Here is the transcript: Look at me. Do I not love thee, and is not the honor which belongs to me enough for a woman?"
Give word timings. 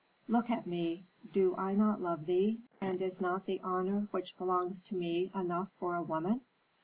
Look 0.27 0.49
at 0.49 0.65
me. 0.65 1.03
Do 1.31 1.55
I 1.57 1.75
not 1.75 2.01
love 2.01 2.25
thee, 2.25 2.57
and 2.81 2.99
is 3.03 3.21
not 3.21 3.45
the 3.45 3.61
honor 3.63 4.07
which 4.09 4.35
belongs 4.35 4.81
to 4.85 4.95
me 4.95 5.29
enough 5.35 5.69
for 5.79 5.93
a 5.93 6.01
woman?" 6.01 6.41